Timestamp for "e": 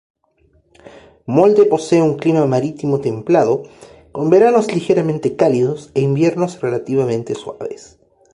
5.93-6.01